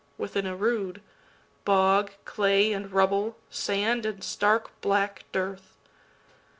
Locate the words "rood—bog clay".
0.55-2.73